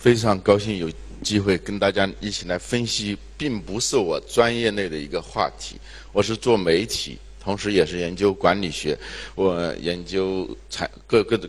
[0.00, 0.90] 非常高兴有
[1.22, 5.76] 机会跟大家一起来分析，并不是我专业内的一个话题。
[6.10, 8.98] 我是做媒体，同时也是研究管理学，
[9.34, 11.46] 我研究产各个的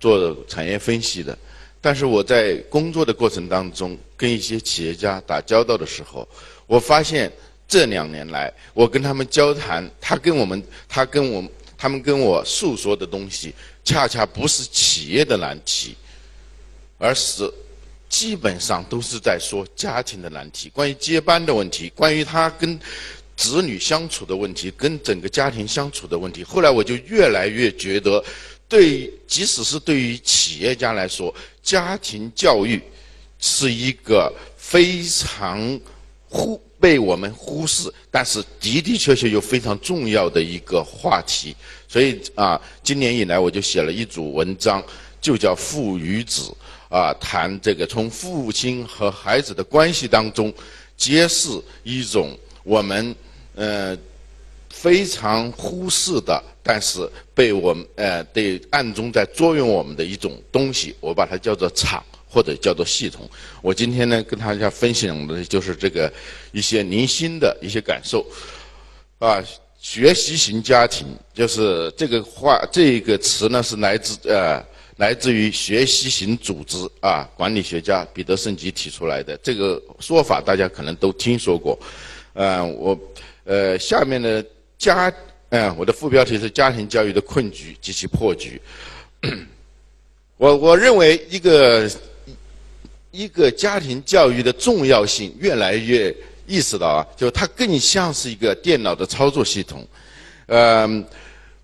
[0.00, 1.36] 做产业分析的。
[1.82, 6.26] 但是我在工作的过程当中，跟一些企业家打交道的时候，
[6.66, 7.30] 我发现
[7.68, 11.44] 这两年来，我跟他们交谈，他跟我们，他跟我，
[11.76, 13.54] 他们跟我诉说的东西，
[13.84, 15.94] 恰恰不是企业的难题，
[16.96, 17.52] 而是。
[18.10, 22.78] 基本上都是在说家庭的难题，关于接班的问题，关于他跟
[23.36, 26.42] 子女相处的问题，跟整个家庭相处的问题。
[26.42, 28.22] 后来我就越来越觉得，
[28.68, 32.82] 对，即使是对于企业家来说，家庭教育
[33.38, 35.80] 是一个非常
[36.28, 41.54] 忽被我们忽视，但是的的确确又非常重要的一个话题。
[41.86, 44.82] 所以啊，今年以来我就写了一组文章，
[45.20, 46.52] 就叫父与子。
[46.90, 50.52] 啊，谈这个从父亲和孩子的关系当中，
[50.96, 51.48] 揭示
[51.84, 53.14] 一种我们
[53.54, 53.96] 呃
[54.70, 63.30] 非常忽视的，但是被我们呃对暗中在作用我们的一种东西，我把它叫做场或者叫做系统。
[63.62, 66.12] 我今天呢跟大家分享的就是这个
[66.50, 68.26] 一些零星的一些感受。
[69.20, 69.40] 啊，
[69.78, 74.60] 学习型家庭就是这个话，这个词呢是来自呃。
[75.00, 81.78] 来自于学习型组织啊，管理学家彼得圣吉提出来的这个说法，大家可能都听说过。
[82.34, 82.98] 嗯，我
[83.44, 84.44] 呃下面的
[84.76, 85.10] 家，
[85.48, 88.60] 嗯，我的副标题是家庭教育的困局及其破局。
[90.36, 91.90] 我我认为一个
[93.10, 96.14] 一个家庭教育的重要性越来越
[96.46, 99.88] 意识到啊，就它更像是一个电脑的操作系统，
[100.48, 101.02] 嗯。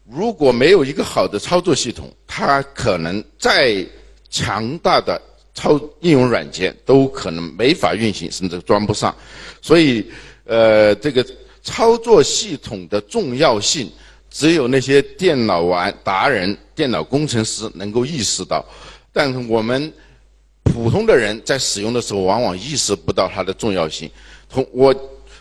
[0.08, 3.84] 如果没有一个好的操作系统，它可能再
[4.30, 5.20] 强大的
[5.52, 9.12] 操应用软件都可能没法运行，甚至装不上。
[9.60, 10.08] 所以，
[10.44, 11.26] 呃，这个
[11.62, 13.90] 操作系统的重要性，
[14.30, 18.64] 只有那些电脑玩达人、电脑工程师能够意识到。
[19.12, 19.92] 但是我们
[20.62, 24.08] 普通的人在使用的时候，往往意识不到它的重要性。
[24.48, 24.94] 从我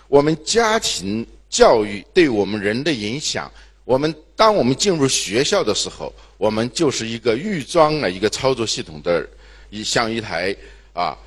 [0.07, 3.51] 我们家庭教育对我们人的影响。
[3.83, 9.25] 我们当我们进入学校的时候，我们就是一个预装了一个操作系统的，
[9.69, 10.53] 一像一台
[10.91, 11.17] 啊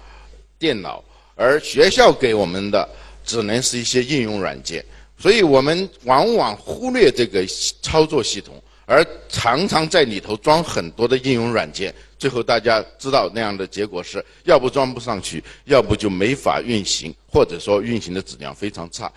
[0.59, 1.03] 电脑，
[1.35, 2.87] 而学校给我们的
[3.25, 4.85] 只能是一些应用软件，
[5.19, 7.47] 所以我们往往忽略这个
[7.81, 19.11] 操作系统，而常常在里头装很多的应用软件，最后大家知道那样的结果是要不装不上去，要不就没法运行，或者说运行的质量非常差。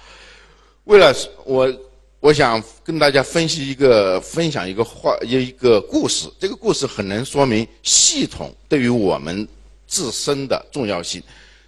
[0.85, 1.13] 为了
[1.43, 1.69] 我。
[2.21, 6.29] 我想跟大家分析一个、分享一个话、一个故事。
[6.39, 9.47] 这个故事很能说明系统对于我们
[9.87, 11.21] 自身的重要性。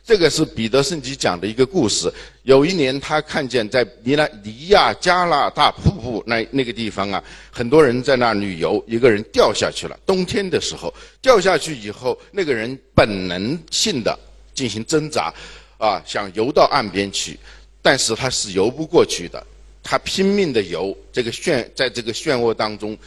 [0.06, 2.14] 这个是彼得圣吉讲的一个故事。
[2.44, 10.00] 有一年，他看见在尼拉尼亚加拉大瀑布那那个地方啊，很多人在那旅游，一个人掉下去了。
[10.06, 14.16] 冬天的时候掉下去以后，那个人本能性的
[14.54, 15.34] 进行挣扎，
[15.80, 17.40] 啊，想游到岸边去，
[17.82, 19.44] 但是他是游不过去的。
[19.84, 22.98] 他拼命的游，这个漩在这个漩涡当中，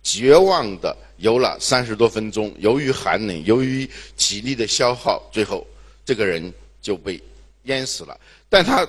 [0.00, 2.54] 绝望的游了三十多分钟。
[2.58, 5.66] 由于寒冷，由于体力的消耗，最后
[6.04, 7.20] 这个人就被
[7.64, 8.18] 淹死了。
[8.48, 8.86] 但他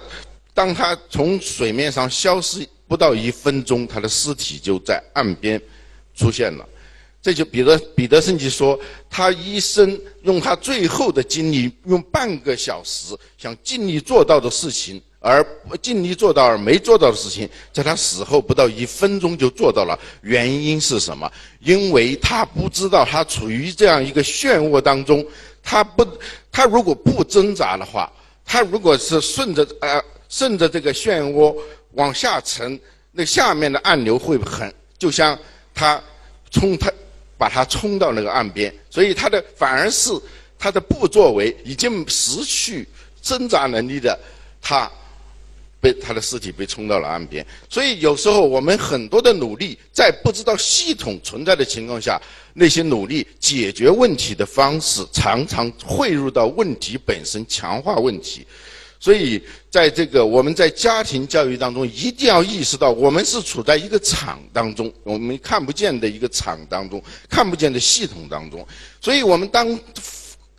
[0.53, 5.59] 当他从水面上消失不到一分钟，他的尸体就在岸边
[6.13, 6.67] 出现了。
[7.23, 8.79] 这就彼得彼得圣吉说，
[9.09, 15.01] 他一生用他最后的精力，用半个小时想尽力做到的事情。
[15.23, 15.45] 而
[15.83, 19.97] 尽力做到而没做到的事情，在他死后不到一分钟就做到了。
[20.23, 21.31] 原因是什么？
[21.59, 25.23] 因为他不知道他处于这样一个漩涡当中，
[25.61, 26.03] 他不，
[26.51, 28.11] 他如果不挣扎的话，
[28.43, 31.55] 他如果是顺着呃顺着这个漩涡
[31.91, 32.79] 往下沉，
[33.11, 35.37] 那下面的暗流会很，就像
[35.71, 36.01] 他
[36.49, 36.91] 冲他
[37.37, 40.09] 把他冲到那个岸边，所以他的反而是
[40.57, 42.87] 他的不作为已经失去
[43.21, 44.19] 挣扎能力的
[44.59, 44.91] 他。
[45.81, 52.21] 被他的尸体被冲到了岸边，所以有时候我们很多的努力，在不知道系统存在的情况下，
[52.53, 58.45] 那些努力解决问题的方式，常常汇入到问题本身，强化问题。
[58.99, 59.41] 所以，
[59.71, 68.63] 在这个我们在家庭教育当中，一定要意识到，我们是处在一个场当中，我们看不见的一个场当中，看不见的系统当中。
[69.01, 69.67] 所以我们当。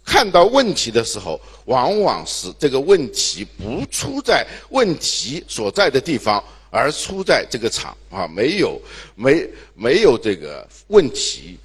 [0.04, 8.80] 看到问题的时候，往往是这个问题不出在问题所在的地方，而出在这个场啊，没有
[9.14, 11.56] 没没有这个问题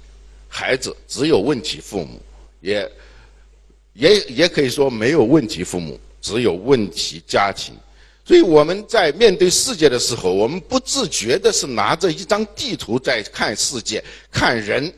[0.48, 2.20] 孩子，只有问题父母，
[2.60, 2.90] 也
[3.92, 7.74] 也也可以说没有问题父母，只有问题家庭。
[8.24, 14.92] 所以我们在面对世界的时候，我们不自觉的是拿着一张地图在看世界、看人。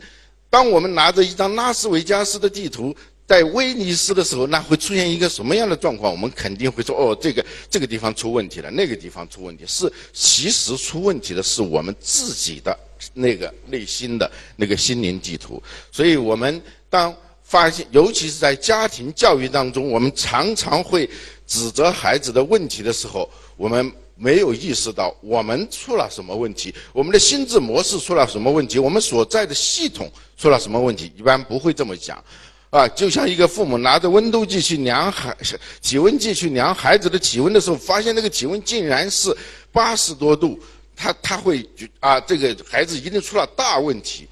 [0.50, 2.92] 当我们拿着一张拉斯维加斯的地图
[3.30, 6.10] 在威尼斯的时候，那会出现一个什么样的状况？
[6.10, 9.62] 我们肯定会说：哦，这个这个地方出问题了，那个地方出问题。
[9.68, 12.76] 是，其实出问题的是我们自己的
[13.14, 15.62] 那个内心的那个心灵地图。
[15.92, 21.08] 所以我们当发现，尤其是在家庭教育当中，我们常常会。
[21.46, 32.22] 指责孩子的问题的时候，我们没有意识到我们出了什么问题，我们的心智模式出了什么问题，我们所在的系统出了什么问题，一般不会这么讲，
[32.70, 35.36] 啊，就像一个父母拿着温度计去量孩
[35.82, 39.36] 体温计去量孩子的体温的时候，发现那个体温竟然是
[39.72, 40.56] 八十多度，
[40.94, 44.28] 他他会觉啊，这个孩子一定出了大问题，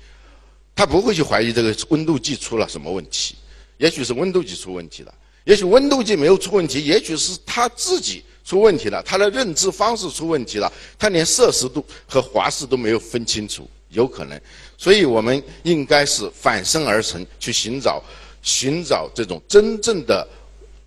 [0.74, 3.34] 他不会去怀疑这个温度计出了什么问题，
[3.76, 5.12] 也许是温度计出问题了。
[5.42, 14.40] 也许温度计没有出问题，也许是他自己出问题了，他的认知方式出问题了，他连摄氏度和华氏都没有分清楚，有可能。
[14.76, 18.00] 所以我们应该是反身而成，去寻找
[18.42, 20.26] 寻找这种真正的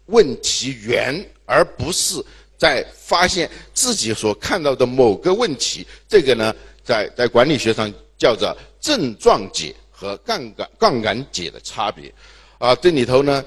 [0.06, 2.24] 问题源，而不是
[2.58, 5.86] 在发现自己所看到的某个问题。
[6.08, 12.14] 这个呢，在在管理学上叫做症状解和杠杆杠杆解的差别。
[12.58, 13.44] 啊，这里头呢。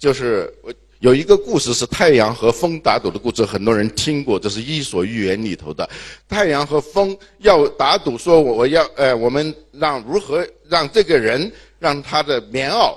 [0.00, 0.48] 就是
[1.00, 5.90] 有一个故事是太阳和风打赌的故事，很多人听过，这是《伊索寓言》里头的。
[6.28, 11.50] 太阳和风要打赌，说我要，呃，我们让如何让这个人
[11.80, 12.94] 让他的棉袄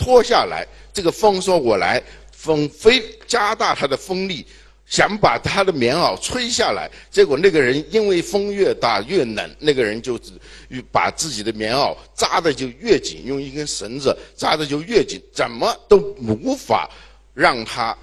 [0.00, 0.66] 脱下来？
[0.92, 2.02] 这个风说我来，
[2.32, 4.44] 风飞加大它的风力。
[4.86, 16.90] 想把他的棉袄吹下来，结果那个人因为风越大越冷，那个人就是把自己的棉袄扎的就越紧，用一根绳子扎的就越紧，怎么都无法
[17.34, 17.96] 让他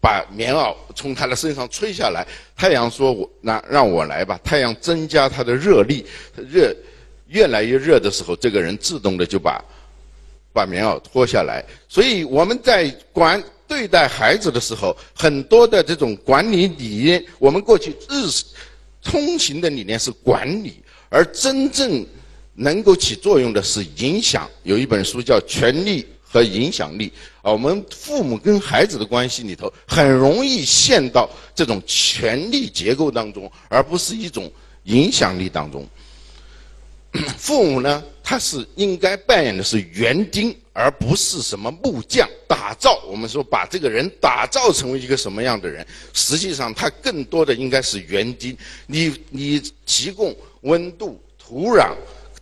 [0.00, 2.26] 把棉袄从他的身上吹下来。
[2.56, 6.06] 太阳说：“我那让我来吧。”太阳增加它的热力，
[6.48, 6.74] 热
[7.26, 9.62] 越来越热的时候，这个人自动的就把
[10.56, 11.64] 把棉袄脱下来。
[11.88, 13.42] 所以我们在管。
[13.68, 18.30] 对待孩子的时候，很多的这种管理理念，我们过去日
[19.02, 20.74] 通行的理念是管理，
[21.08, 22.06] 而真正
[22.54, 24.48] 能够起作用的是影响。
[24.62, 27.08] 有一本书叫《权力和影响力》
[27.42, 34.48] 啊，我们父母跟孩子的关系里头，很容易陷到这种权力结构当中，而不是一种
[34.84, 35.84] 影响力当中。
[37.36, 40.52] 父母呢，他是应该扮演的是园丁。
[40.78, 43.02] 而不是什么木匠打造。
[43.06, 48.54] 我们说把这个人打造成为一个什么样的人，实际上他更多的应该是园丁。
[48.86, 51.94] 你你提供温度、土壤，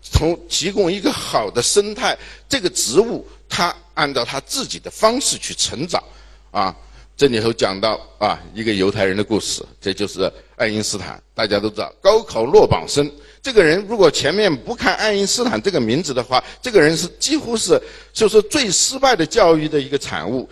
[0.02, 6.02] 从提供一个好的生态，这个植物它按照它自己的方式去成长。
[6.50, 6.74] 啊，
[7.16, 11.22] 这里头讲到啊一个犹太人的故事，这就是爱因斯坦。
[11.32, 13.08] 大家都知道，高考落榜生。
[13.40, 17.80] 这个人如果前面不看爱因斯坦这个名字的话，这个人是几乎是
[18.12, 20.48] 就是最失败的教育的一个产物。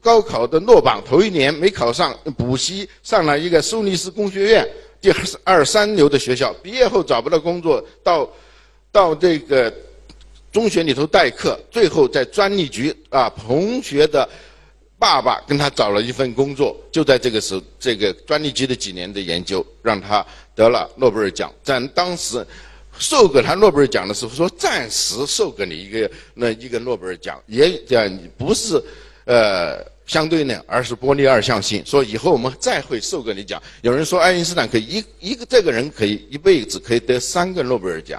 [0.00, 4.68] 高考的落榜头一年没考上，补习上了一个苏黎世工学院
[5.00, 8.28] 第二二三流的学校，毕业后找不到工作，到
[8.92, 9.72] 到这个
[10.52, 14.28] 中学里头代课，最后在专利局啊，同学的。
[14.98, 20.24] 爸爸跟他找了一份工作，就在这个时候，这个专利局的几年的研究让他
[20.54, 21.52] 得了诺贝尔奖。
[21.62, 22.44] 在当时，
[22.98, 28.82] 授给他诺贝尔奖的时候说，暂时授给你一个那一个诺贝尔奖，也讲不是
[29.26, 31.84] 呃相对论，而是波粒二象性。
[31.84, 33.62] 说以后我们再会授给你奖。
[33.82, 38.18] 有人说爱因斯坦可以一一个这个人可以一辈子可以得三个诺贝尔奖，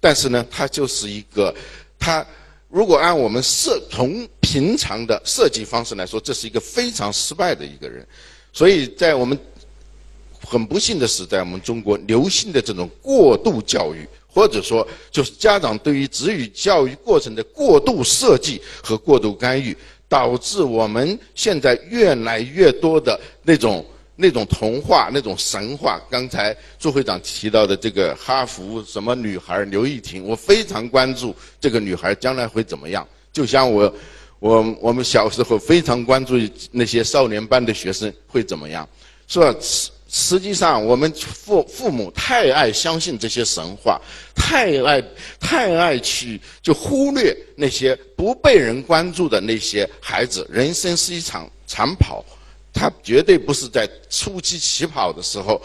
[0.00, 1.54] 但是呢，他就是一个
[2.00, 2.26] 他。
[2.68, 8.06] 如果按我们设从平常的设计方式来说，这是一个非常失败的一个人，
[8.52, 9.38] 所以在我们
[10.40, 19.76] 很不幸的是，在我们中国流行的这种过度教育，或者说就是家长对于子女教育过程的过度设计和过度干预，
[20.08, 23.84] 导致我们现在越来越多的那种。
[24.16, 33.06] 那种童话，那种神话，刚才朱会长提到的这个哈佛什么女孩刘亦婷，我非常关注这个女孩将来会怎么样。
[33.32, 33.94] 就像我，
[34.38, 36.34] 我我们小时候非常关注
[36.72, 38.88] 那些少年班的学生会怎么样，
[39.28, 39.54] 是吧？
[40.08, 44.00] 实际上，我们父父母太爱相信这些神话，
[44.34, 45.02] 太爱
[45.40, 50.48] 太爱去就忽略那些不被人关注的那些孩子。
[50.48, 52.24] 人生是一场长跑。
[52.76, 55.58] 他绝对不是在初期起跑的时候，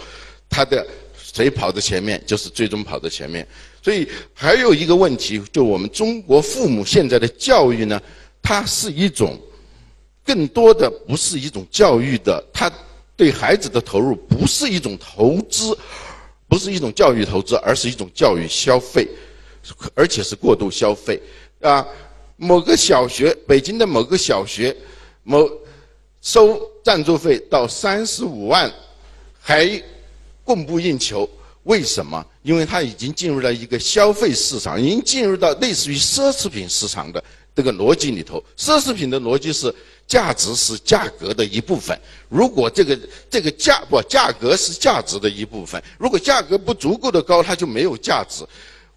[0.50, 0.88] 他的
[1.22, 3.46] 谁跑在前面就是最终跑在前面。
[3.84, 8.02] 所以还有一个问题，就我们中国父母现在的教育呢，
[8.42, 9.38] 它是一种
[10.24, 12.72] 更多的不是一种教育的，它
[13.18, 15.78] 对孩子的投入不是一种投资，
[16.48, 19.06] 不是一种教育投资，而是一种教育消费，
[19.94, 21.22] 而且是过度消费
[21.60, 21.86] 啊。
[22.38, 24.76] 某个小学，北京的某个小学，
[25.24, 25.48] 某
[26.22, 28.72] 收赞助费到三十五万，
[29.40, 29.82] 还
[30.44, 31.30] 供不应求。
[31.64, 32.26] 为什么？
[32.42, 37.24] 因为它已经进入了一个消费市场，已经进入到类似于奢侈品市场的
[37.56, 38.44] 这个逻辑里头。
[38.58, 39.74] 奢侈品的逻辑是
[40.08, 41.96] 价值是价格的一部分。
[42.30, 43.00] 如果这个
[43.30, 48.44] 这个价不价格是价值的一部分，如果价格不足够的高，它就没有价值。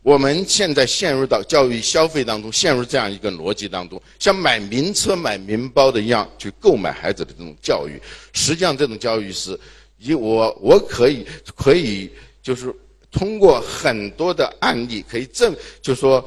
[0.05, 7.99] 我们现在陷入到教育消费当中，陷入这样一个逻辑当中，像买名车、买名包的一样去购买孩子的这种教育。
[8.35, 9.59] 实际上，这种教育是
[9.99, 12.11] 以我我可以可以。
[12.43, 12.71] 就是
[13.11, 16.23] 通过很多的案例可以证，就是说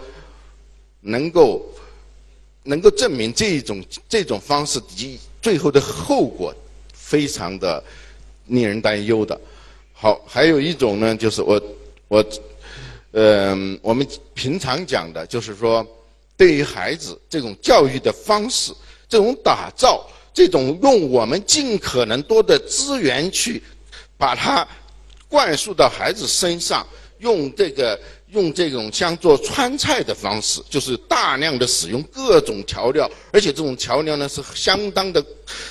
[1.00, 1.63] 能够
[2.63, 6.51] 能够证明这一种这种方式及最后的后果
[6.91, 7.84] 非常的
[8.48, 9.39] 令人担忧的。
[9.93, 11.62] 好，还有一种呢，就是我
[12.07, 12.25] 我
[13.11, 15.85] 嗯，我们平常讲的就是说，
[16.35, 18.73] 对于孩子这种教育的方式，
[19.07, 23.61] 这种打造，这种用我们尽可能多的资源去
[24.17, 24.67] 把它。
[25.29, 26.87] 灌输到孩子身上，
[27.19, 27.99] 用这个
[28.29, 35.21] 用这种像做川菜的方式，就是大量的使用各种调料，而且这种调料呢是相当的、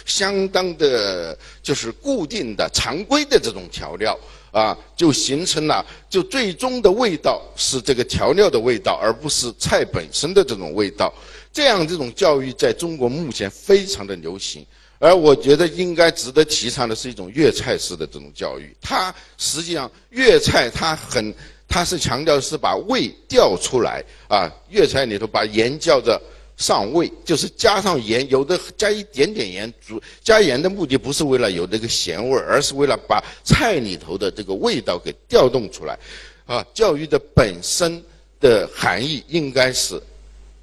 [0.05, 4.15] 相当的，就是固定的、常规的这种调料
[4.57, 11.13] 啊，就形成了，就最终的味道是这个调料的味道，而不是菜本身的这种味道。
[11.53, 14.65] 这样这种教育在中国目前非常的流行。
[14.99, 18.75] 而我觉得应该值得提倡的是一种粤菜式的这种教育。
[18.81, 21.35] 它实际上粤菜它很，
[21.69, 24.51] 它是强调是把味调出来啊。
[24.71, 26.19] 粤菜里头把盐叫做
[26.57, 29.73] 上味，就是加上盐，有的加一点点盐。
[29.87, 35.99] 煮加盐的目的不是为了有这个咸味而是为了把菜里头的这个味道给调动出来。
[36.47, 38.03] 啊，教育的本身
[38.41, 40.01] 的含义应该是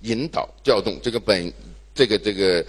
[0.01, 0.99] 引导、调动。
[1.01, 1.51] 这个本，
[1.93, 2.65] 这个这个。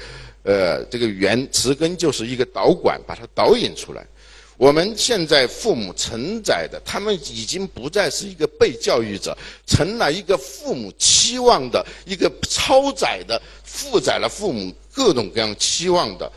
[0.46, 4.06] 呃，这个原词根就是一个导管，把它导引出来。
[4.56, 16.30] 我们现在父母承载的，他们已经不再是一个被教育者，成了一个父母期望的一个超载的、负载了父母各种各样期望的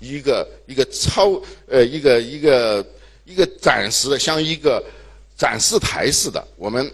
[0.00, 2.86] 一个一个超呃一个一个
[3.24, 4.84] 一个暂时的，像一个
[5.36, 6.46] 展示台似的。
[6.56, 6.92] 我们，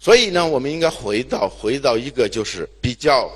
[0.00, 3.30] 所以呢，我们应该回到回到一个就是比较。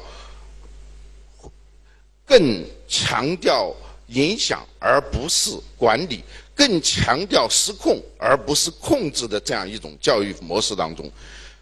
[2.30, 3.74] 更强调
[4.08, 6.22] 影响而不是管理，
[6.54, 11.10] 更强调失控而不是控制的这样一种教育模式当中，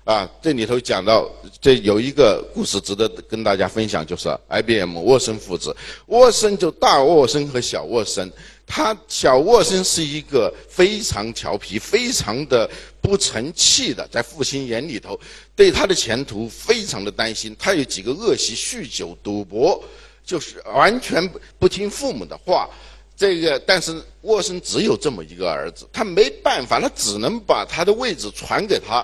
[0.04, 1.28] 啊，这里头讲到
[1.60, 5.74] 这有一个故事值得跟大家分享，就是 IBM 沃森父子，
[6.06, 8.30] 沃森就大沃森和小沃森，
[8.64, 15.18] 他小沃森是一个非常调皮、非常的不成器的，在父亲眼里头，
[15.56, 19.82] 对他的前途非常的担心，他有几个恶习：酗酒、赌博。
[20.26, 21.26] 就是完全
[21.58, 22.68] 不听父母的话，
[23.16, 29.02] 这个但是沃森只有这么一个儿子，他没办法，他只能把他的位置传给他。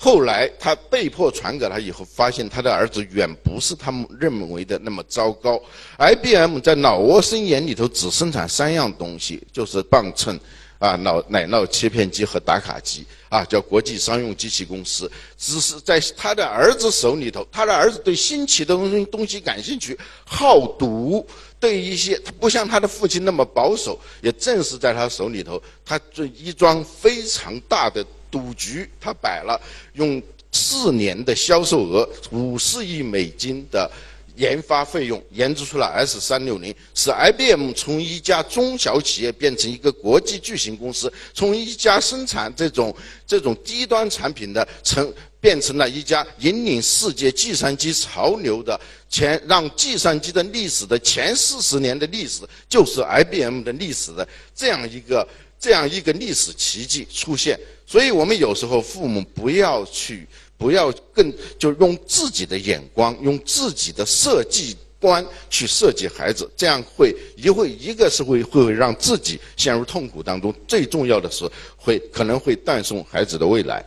[0.00, 5.60] 后来他被迫传给他以后，发现他的儿子远不是他们认为的那么糟糕。
[5.98, 10.38] IBM 在老沃森眼里头只生产三样东西，就是磅秤。
[10.78, 15.10] 啊，脑奶酪切片机和打卡机啊，叫国际商用机器公司。
[15.36, 21.26] 只是在他的儿子手里头，他的儿子对新奇的东西东西感兴趣，好赌，
[21.58, 23.98] 对一些他不像他的父亲那么保守。
[24.22, 29.60] 也正是在他手里头，他这一桩非常大的赌局，他摆了，
[29.94, 33.90] 用四年的销售额五十亿美金的。
[34.38, 42.94] 研发费用研制出了 S 三六零，使 IBM 从一家中小企业变成一个国际巨型公司，从一家生产这种
[43.26, 55.26] 这种低端产品的成变成了一家引领世界计算机潮流的前让计算机的历史的前四十年的历史就是 IBM 的历史的这样一个
[55.58, 57.58] 这样一个历史奇迹出现。
[57.86, 60.26] 所以我们有时候父母不要去。
[60.58, 73.84] 不要更就用自己的眼光，用自己的设计观去设计孩子，这样会一会一个是会会让自己陷入痛苦当中，最重要的是会可能会断送孩子的未来。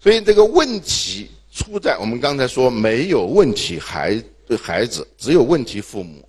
[0.00, 4.18] 所以这个问题出在我们刚才说没有问题孩
[4.58, 6.26] 孩子，只有问题父母，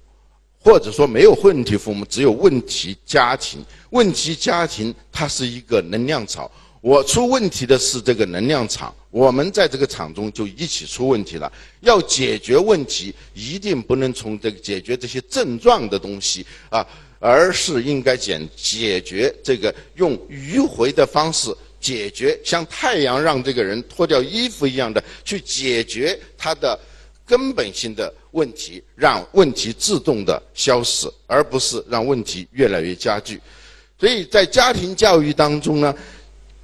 [0.60, 3.64] 或者说没有问题父母，只有问题家庭。
[3.92, 6.52] 问题家庭它是一个能量场。
[6.86, 11.52] 我出问题的是这个能量场，我们在这个场中就一起出问题了。
[11.82, 16.86] 要解决问题，一定不能从这个解决这些症状的东西啊，
[17.18, 21.52] 而是应该解解决这个用迂回的方式
[21.82, 26.80] 解决，像太阳让这个人脱掉衣服一样的去解决他的
[27.26, 33.42] 根本性的问题，让问题自动的消失，而不是让问题越来越加剧。
[34.00, 35.92] 所以在家庭教育当中呢。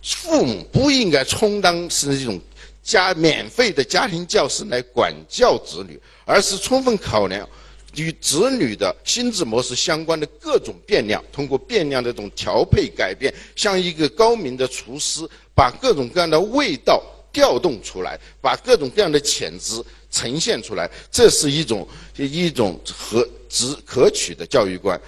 [0.01, 2.39] 父母不应该充当是这种
[2.81, 7.47] 家免费的家庭教师来管教子女，而是充分考量
[7.93, 15.21] 与子女的心智模式相关的各种变量，通过变量的这种调配改变，像一个高明的厨师，
[15.53, 24.99] 把各种各样的味道调动出来，把各种各样的潜质呈现出来，这是一种一种和值可取的教育观。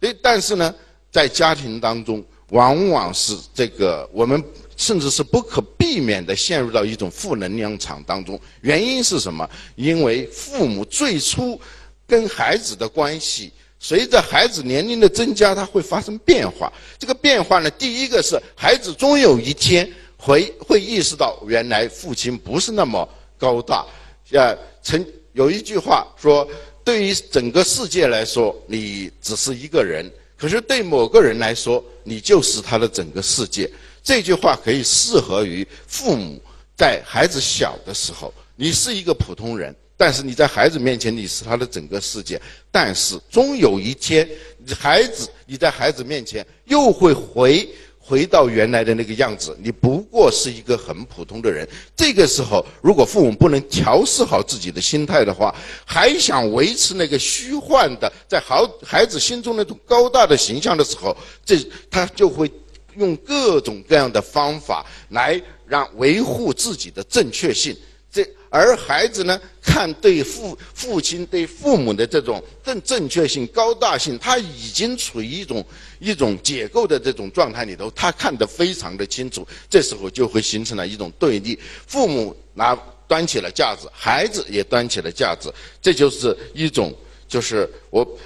[0.00, 0.74] 诶，但是呢，
[1.10, 2.22] 在家庭当中。
[2.52, 4.42] 往往是这个，我们
[4.76, 8.38] 甚至是不可避免地陷入到一种负能量场当中。
[8.60, 9.48] 原因是什么？
[9.74, 11.58] 因为父母最初
[12.06, 16.70] 跟孩子的关系，随着孩子年龄的增加，它会发生变化。
[16.98, 23.86] 这个变化呢，第一个是孩子终有一天会会意识到，原来父亲不是那么高大。
[24.32, 26.46] 呃，曾有一句话说，
[26.84, 30.04] 对于整个世界来说，你只是一个人。
[30.42, 33.70] 可是对某个人来说，你就是他的整个世界。
[34.02, 36.42] 这句话可以适合于父母
[36.76, 42.42] 在孩子小的时候，你是一个普通人，但是你在孩子面前你是他的整个世界。
[42.72, 44.28] 但是终有一天，
[44.76, 47.68] 孩子你在孩子面前又会回。
[48.04, 51.66] 回到原来的那个样子，你不过是一个很普通的人。
[51.96, 55.54] 这个时候，如果父母不能调试好自己的心态的话，
[55.86, 61.56] 还想维持那个虚幻的在好孩子心中那种高大的形象的时候，这
[61.88, 62.50] 他就会
[62.96, 67.74] 用各种各样的方法来让维护自己的正确性。
[68.10, 75.64] 这而孩子呢，看对父父亲对父母的这种正正确性、高大性，他已经处于一种
[76.02, 79.46] 一种解构的这种状态里头，他看得非常的清楚。
[79.70, 82.74] 这时候就会形成了一种对立：父母拿
[83.06, 86.92] 端起了架子，孩子也端起了架子，这就是一种
[87.28, 88.18] 就是我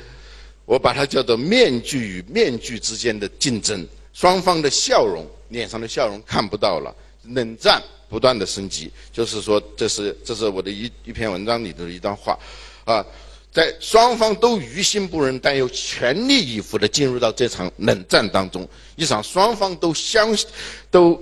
[0.64, 7.82] 我把它叫做面具与面具之间的竞争，双方的笑容脸上的笑容看不到了，冷战。
[8.08, 12.38] 不断的升级，就是说，这是这是我的一一篇文章里的一段话，
[12.84, 13.04] 啊，
[13.56, 20.36] 在双方都于心不忍，但又全力以赴的进入到这场冷战当中，一场双方都相
[20.90, 21.18] 都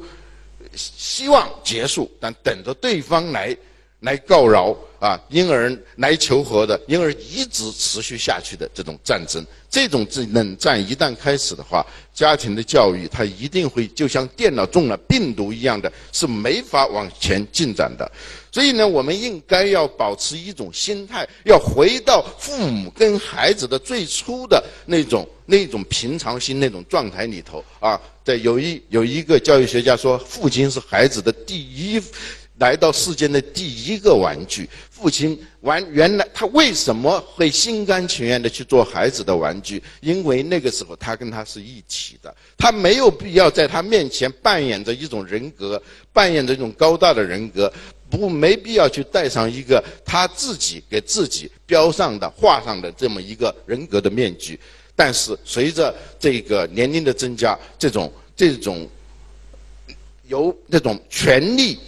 [0.74, 3.56] 希望结束，但等着对方来
[4.04, 4.76] 来告饶。
[5.00, 18.10] 啊，因而来求和的，因而一直持续下去的这种战争，这种冷战一旦开始的话，家庭的教育它一定会就像电脑中了病毒一样的，是没法往前进展的。
[18.50, 28.00] 所以呢，我们应该要保持一种心态，要回到父母跟孩子的最初的那种那种平常心那种状态里头啊。
[28.24, 32.00] 对，有一有一个教育学家说，父亲是孩子的第一。
[32.58, 39.82] 来到世间的第一个玩具，父亲玩原来他为什么会心甘情愿的去做孩子的玩具？
[40.00, 47.72] 因为那个时候他跟他是一体的，他没有必要在他面前扮演着一种人格，扮演着一种高大的人格，
[48.08, 54.58] 不没必要去戴上一个他自己给自己标上的画上的这么一个人格的面具。
[54.94, 58.88] 但是随着这个年龄的增加，这种这种
[60.28, 61.80] 由那种权力。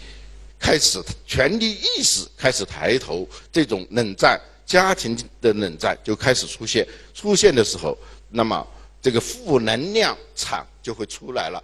[0.59, 6.87] 开始权力意识开始抬头，这种冷战、家庭的冷战就开始出现。
[7.15, 7.97] 出现的时候，
[8.31, 8.67] 那么
[9.01, 11.63] 这个负能量场就会出来了。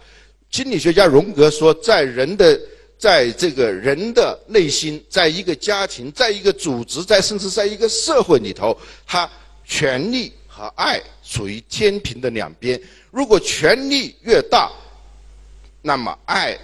[0.51, 2.59] 心理学家荣格说，在人的
[2.97, 9.29] 在这个人的内心，在一个家庭，在一个组织，在甚至在一个社会里头，他
[9.65, 12.79] 权力和爱处于天平的两边。
[13.11, 14.71] 如果权力越大，
[15.81, 16.57] 那么爱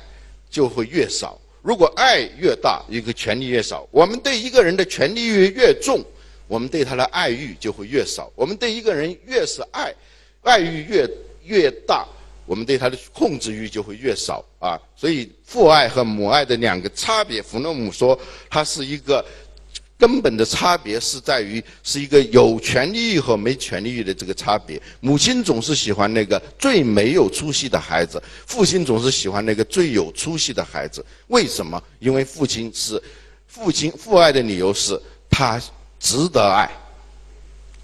[0.49, 1.37] 就会越少。
[1.61, 3.87] 如果爱越大，一个权利越少。
[3.91, 6.03] 我们对一个人的权利欲越重，
[6.47, 8.31] 我们对他的爱欲就会越少。
[8.35, 9.93] 我们对一个人越是爱，
[10.41, 11.09] 爱欲越
[11.43, 12.07] 越大，
[12.45, 14.79] 我们对他的控制欲就会越少啊。
[14.95, 18.19] 所以父爱和母爱的两个差别，弗洛姆说，
[18.49, 19.23] 它是一个。
[19.99, 24.81] 根本的差别是在于，是一个有权利欲和没权利欲的这个差别。
[25.01, 31.05] 母亲总是喜欢那个最没有出息的孩子，父亲总是喜欢那个最有出息的孩子。
[31.27, 31.83] 为什么？
[31.99, 33.01] 因为父亲是，
[33.45, 34.97] 父亲父爱的理由是
[35.29, 35.61] 他
[35.99, 36.71] 值得爱，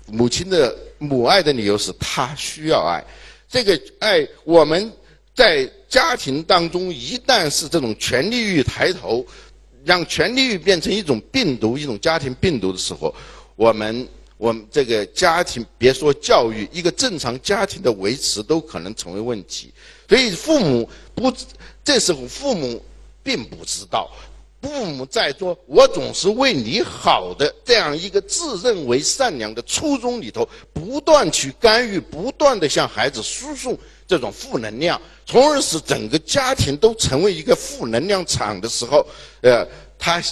[0.07, 3.03] 母亲的母爱的理由是他需要爱。
[3.49, 4.89] 这个爱，我们
[5.33, 9.25] 在家庭当中，一旦是这种权力欲抬头，
[9.85, 13.13] 让权力变成一种病毒，一种家庭病毒的时候，
[13.55, 19.71] 我们我们这个家庭，别说教育，一个正常家庭的维持都可能成为问题。
[20.09, 21.31] 所以父母不，
[21.83, 22.83] 这时候父母
[23.23, 24.09] 并不知道。
[24.61, 39.05] 父母在做“我总是为你好”的这样一个自认为善良的初衷里头，不断去干预，不断的向孩子输送这种负能量，从而使整个家庭都成为一个负能量场的时候，
[39.41, 40.23] 呃，他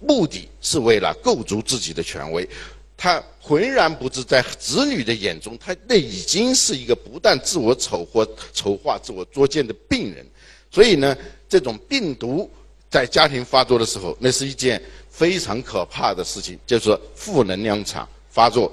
[0.00, 2.48] 目的是为了构筑自己的权威，
[2.96, 10.26] 他浑然不知在子女的眼中，他那已经是一个不断自我丑化、丑化、自我作践的病人，
[10.70, 11.16] 所以呢，
[11.48, 12.50] 这种病毒。
[12.88, 18.72] 在家庭发作的时候，那是一件非常可怕的事情，就是负能量场发作。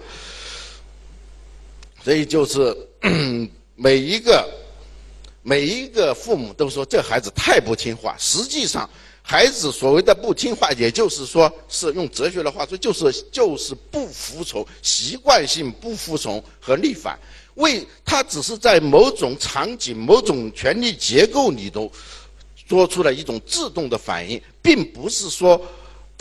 [2.03, 2.77] 所以就是
[3.75, 4.49] 每一个
[5.41, 8.15] 每一个父母都说这孩子太不听话。
[8.17, 8.89] 实际上，
[9.21, 17.17] 孩子所谓的不听话，也就是说是用哲学的话说，就是就是不服从，习惯性不服从和逆反。
[17.55, 21.91] 为他只是在某种场景、某种权力结构里头。
[22.65, 25.61] 做出了一种自动的反应，并不是说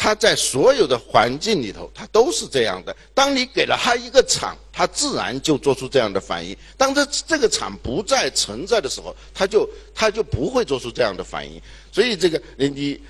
[0.02, 2.92] 他在所有的环境里头他都是这样的。
[3.14, 11.62] 当你给了他一个场，他自然就做出这样的反应；当这这个场不再存在的时候，他就他就不会做出这样的反应。
[11.92, 13.00] 所以，这个你你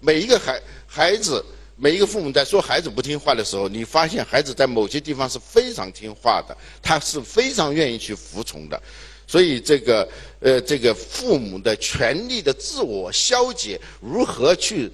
[0.00, 1.42] 每一个孩孩子，
[1.76, 8.78] 每一个父母在说孩子不听话的时候，你发现孩子在某些地方是非常听话的，他是非常愿意去服从的。
[9.26, 10.06] 所以，这个
[10.40, 14.92] 呃，这个父母的权力的自我消解，如何去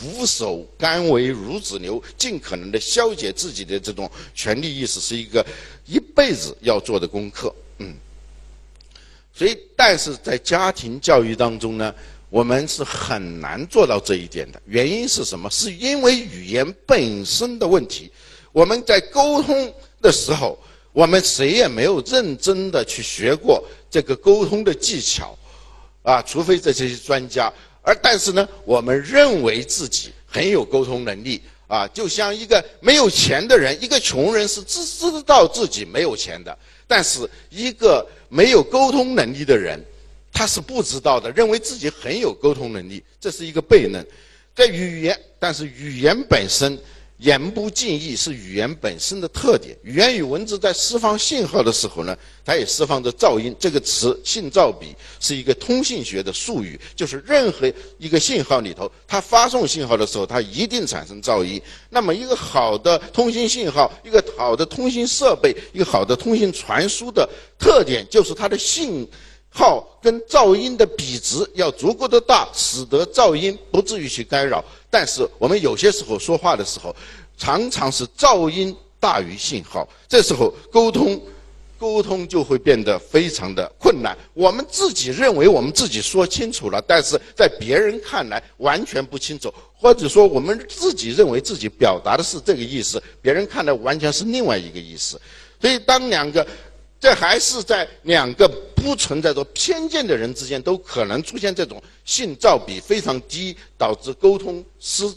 [0.00, 5.44] 俯首甘为孺子牛，尽可能的消解自己的这种权力意识，是一个
[5.84, 7.54] 一辈子要做的功课。
[7.78, 7.94] 嗯。
[9.34, 11.94] 所以，但是在家庭教育当中呢，
[12.30, 14.62] 我们是很难做到这一点的。
[14.64, 15.50] 原因是什么？
[15.50, 18.10] 是因为语言本身的问题。
[18.52, 20.58] 我们在沟通的时候。
[20.92, 25.38] 我们谁也没有认真的去学过这个沟通的技巧，
[26.02, 27.50] 啊，除非这些专家。
[27.82, 39.78] 而但是呢，我们认为自己很有沟通能力，啊，就像一个没有钱的人，一个穷人是知知道自己没有钱的，但是一个没有沟通能力的人，
[40.32, 44.06] 他是不知道的，认为自己很有沟通能力，这是一个悖论。
[44.54, 46.78] 在语言，但是语言本身。
[47.20, 49.76] 言不尽意是语言本身的特点。
[49.82, 53.54] 语言与文字在释放信号的时候呢，它也释放着噪音。
[53.58, 61.60] 这个词“信噪比”是一个通信学的术语，就是任何一个信号里头，它发送信号的时候，它一定产生噪音。
[61.90, 67.28] 那么，一个好的通信信号，一个好的通信设备，一个好的通信传输的
[67.58, 69.06] 特点，就是它的信
[69.50, 74.64] 号跟噪音的比值要足够的大，使得噪音不至于去干扰。
[74.88, 76.94] 但是我们有些时候说话的时候，
[77.36, 81.20] 常常是噪音大于信号，这时候沟通，
[81.78, 84.16] 沟通就会变得非常的困难。
[84.34, 95.20] 我们自己认为我们自己说清楚了，但是在别人看来完全不清楚，或者说我们自己认为自己表达的是这个意思，别人看来完全是另外一个意思。
[95.60, 96.46] 所以当两个，
[97.00, 105.10] 这还是在两个不存在着偏见的人之间，都可能出现这种信噪比非常低，导致沟通失。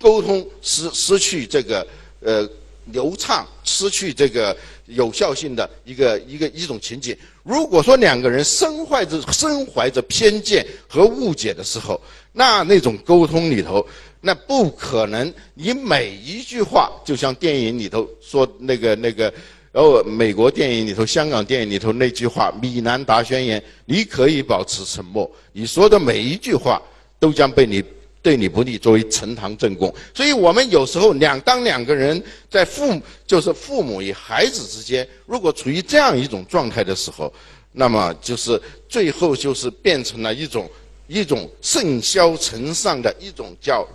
[0.00, 1.86] 沟通失失去这个
[2.18, 2.48] 呃
[2.86, 4.54] 流畅，失去这个
[4.86, 7.16] 有效性的一个一个一种情景。
[7.44, 12.00] 如果说两个人身怀着身怀着偏见和误解的时候，
[12.32, 13.86] 那那种沟通里头，
[14.20, 15.32] 那不可能。
[15.54, 19.32] 你每一句话，就像电影里头说那个那个，
[19.74, 26.80] 然后，美国电影里头、香港电影里头那句话《米兰达宣言》，你可以保持沉默，你说的每一句话
[27.18, 27.82] 都将被你。
[28.22, 29.94] 对你不利，作为呈堂证供。
[30.14, 37.30] 所以，我们有时候两当两个人在父母就是父母与孩子之间，如果处于这样一种状态的时候，
[37.70, 38.58] 那么就是
[38.88, 40.70] 最后就是变成了一种
[41.06, 43.86] 一种甚嚣尘上的一种叫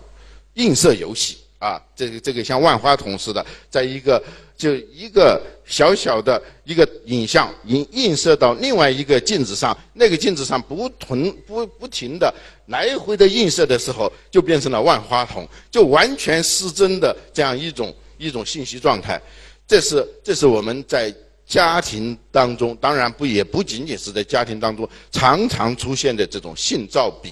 [0.54, 4.22] 映射游戏啊，这个这个像万花筒似的，在一个。
[4.60, 12.34] 就一个小小的一个影像映映射到另外一个镜子上，那个镜子上不同不不停的
[12.65, 19.17] 来回的映射的时候，就变成了万花筒，就完全失真的这样一种一种信息状态。
[19.65, 21.10] 这是这是我们在
[21.45, 27.32] 家庭当中，当然不也不仅仅是在家庭当中常常出现的这种信噪比。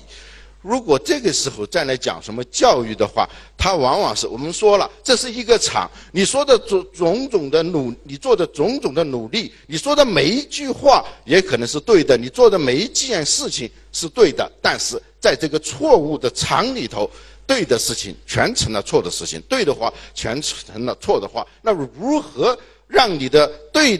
[0.68, 3.26] 如果这个时候再来讲什么教育的话，
[3.58, 17.10] 它往往是我们说了，这是一个场，你说的种种种的努，你做的种种的努力，你说的每一句话也可能是对的，你做的每一件事情是对的，但是在这个错误的场里头，
[17.46, 23.98] 对的事情全成了错的事情，对的话全成了错的话，那如何让你的对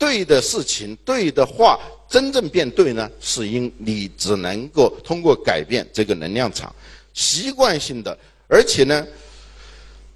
[0.00, 1.78] 对的事情、对的话？
[2.08, 6.74] 真正变对呢，是因你只能够通过改变这个能量场，
[7.14, 9.06] 习惯性的，而且呢，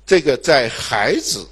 [0.04, 1.46] 这个在孩子，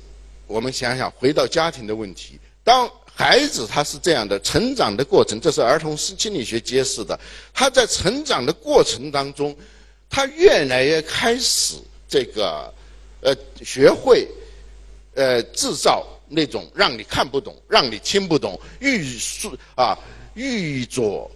[0.48, 7.16] 我们想想回到家庭的问题，当孩子他是这样的成长的过程，这是儿童心理学揭示的，
[7.54, 9.56] 他在成长的过程当中，
[10.10, 11.76] 他越来越开始
[12.08, 12.74] 这个，
[13.20, 13.32] 呃，
[13.64, 14.26] 学会，
[15.14, 19.96] 呃，制造那种让你看不懂、让你听不懂、欲速啊。
[20.34, 21.30] 欲左，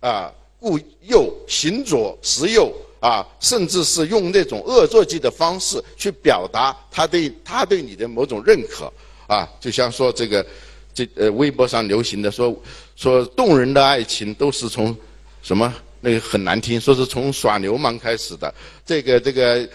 [0.00, 2.72] 啊，故右；行左，实右。
[3.00, 8.92] 啊，甚至是用那种恶作剧的方式去表达他对他对你的某种认可。
[9.28, 10.44] 啊，就像说这个，
[10.92, 12.52] 这呃，微博上流行的说
[12.96, 14.96] 说动人的爱情都是从
[15.42, 18.52] 什么那个很难听，说是从耍流氓开始的。
[18.84, 19.68] 这个这个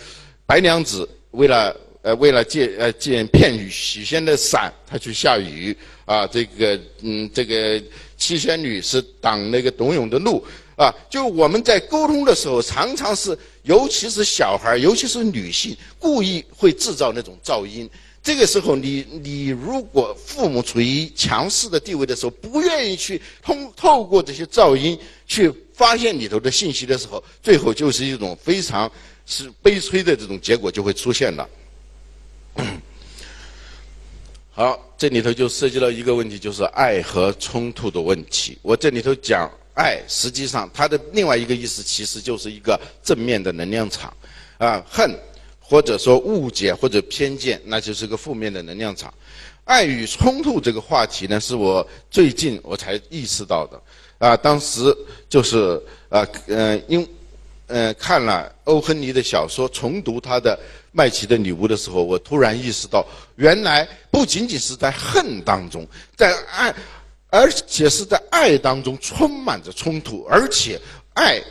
[0.46, 5.76] 白娘子为了呃为了借呃借骗许仙的伞，他去下雨。
[6.06, 7.82] 啊，这个嗯，这个。
[8.16, 10.42] 七仙女是挡那个董永的路
[10.78, 10.94] 啊！
[11.10, 17.89] 就我们在沟通的时候，常常是，尤其是小孩尤其是女性，故意会制造那种噪音。
[18.22, 28.89] 这个时候，你你如果父母处于强势的地位的时候，不愿意去通透过这些噪音去发现里头的信息的时候，最后就是一种非常
[29.26, 31.46] 是悲催的这种结果就会出现了。
[34.52, 38.58] 好，这里头就涉及到一个问题，就是爱和冲突的问题。
[38.62, 44.16] 我这里头讲爱，实际上它的另外一个意思，其实就是一个正面的能量场，
[44.60, 45.20] 啊，恨
[45.60, 49.12] 或者说误解或者偏见，那就是个负面的能量场。
[49.66, 53.82] 爱与冲突这个话题呢，是我最近我才意识到的，
[54.20, 54.96] 啊，当时
[55.28, 57.08] 就是啊，嗯，因。
[57.76, 60.56] 嗯，看了欧亨利的小说，重读他的
[60.92, 63.04] 《麦琪的女巫》的时候，我突然意识到，
[63.36, 65.84] 原来不仅仅是在恨当中，
[66.16, 66.72] 在爱，
[67.32, 70.80] 而且是在爱当中充满着冲突，而且
[71.16, 71.42] 爱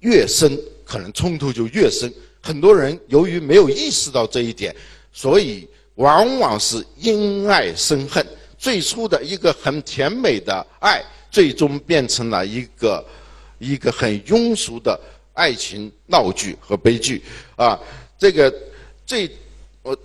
[0.00, 2.12] 越深，可能冲突就越深。
[2.42, 4.74] 很多人由于没有意识到这一点，
[5.12, 8.26] 所以往往是因爱生恨。
[8.58, 13.06] 最初的一个很甜美的爱，最终变成了一个
[13.60, 14.98] 一个很庸俗的。
[15.40, 17.22] 爱情闹剧和悲剧，
[17.56, 17.80] 啊，
[18.18, 18.54] 这个
[19.06, 19.26] 这
[19.82, 19.96] 我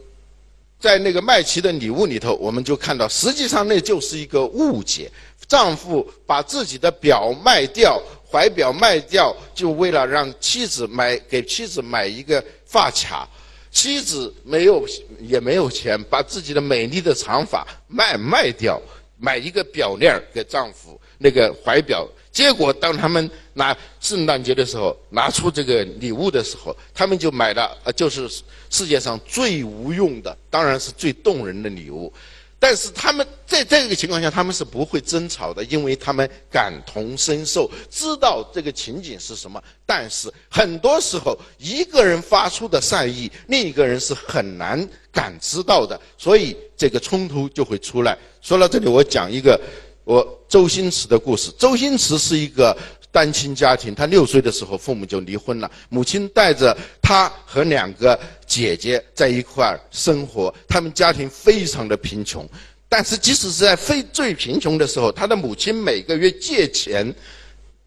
[0.80, 5.12] 在那个麦琪的礼物里头，我们就看到，实际上那就是一个误解。
[5.46, 13.28] 丈夫把自己的表卖掉，怀表卖掉，就为了让妻子买给妻子买一个发卡。
[13.70, 14.88] 妻子没有
[15.20, 18.82] 也没有钱，把自己的美丽的长发卖卖掉，
[19.20, 22.08] 买一个表链给丈夫那个怀表。
[22.32, 28.30] 结果，当他们拿圣诞节的时候拿出这个礼物的时候，他们就买了，呃，就是
[28.70, 32.12] 世界上最无用的，当然是最动人的礼物。
[32.60, 39.64] 但是他们在这个情况下，他们是不会争吵的，因为他们感同身受，知道这个情景是什么。
[39.86, 48.18] 但是很多时候，一个人发出的善意，另一个人是很难感知到的，所以这个冲突就会出来。
[48.42, 49.58] 说到这里，我讲一个。
[50.06, 51.52] 我周星驰的故事。
[51.58, 52.76] 周星驰是一个
[53.12, 62.48] 单亲家庭，他六岁的时候父母就离婚了，母亲带着他和两个姐姐在一块儿生活，他们家庭非常的贫穷。
[62.88, 67.14] 但是即使是在非最贫穷的时候，他的母亲每个月借钱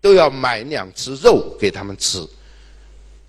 [0.00, 2.26] 都要买两次肉给他们吃。